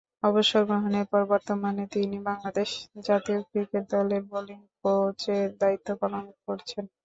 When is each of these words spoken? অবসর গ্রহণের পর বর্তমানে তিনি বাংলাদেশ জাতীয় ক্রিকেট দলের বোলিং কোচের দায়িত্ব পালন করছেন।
অবসর 0.23 0.61
গ্রহণের 0.69 1.05
পর 1.11 1.21
বর্তমানে 1.31 1.83
তিনি 1.93 2.17
বাংলাদেশ 2.29 2.69
জাতীয় 3.07 3.39
ক্রিকেট 3.47 3.83
দলের 3.93 4.21
বোলিং 4.29 4.59
কোচের 4.79 5.47
দায়িত্ব 5.61 5.87
পালন 6.01 6.25
করছেন। 6.45 6.83